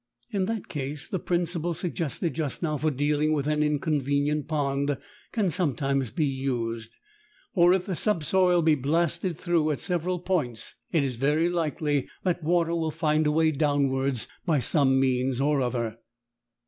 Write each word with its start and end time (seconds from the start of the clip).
In 0.31 0.45
that 0.47 0.67
case 0.67 1.07
the 1.07 1.19
principle 1.19 1.75
suggested 1.75 2.33
just 2.33 2.63
now 2.63 2.75
for 2.75 2.89
dealing 2.89 3.33
with 3.33 3.45
an 3.45 3.61
inconvenient 3.61 4.47
pond 4.47 4.97
can 5.31 5.51
sometimes 5.51 6.09
be 6.09 6.25
used, 6.25 6.95
for 7.53 7.71
if 7.71 7.85
the 7.85 7.93
subsoil 7.95 8.63
be 8.63 8.73
blasted 8.73 9.37
through 9.37 9.69
at 9.69 9.79
several 9.79 10.17
points 10.17 10.73
it 10.91 11.03
is 11.03 11.17
very 11.17 11.49
likely 11.49 12.07
that 12.23 12.41
water 12.41 12.73
will 12.73 12.89
find 12.89 13.27
a 13.27 13.31
way 13.31 13.51
downwards 13.51 14.27
by 14.43 14.57
some 14.57 14.99
means 14.99 15.39
or 15.39 15.61
other. 15.61 15.99